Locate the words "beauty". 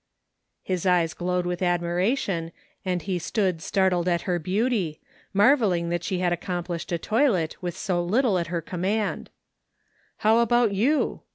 4.39-4.99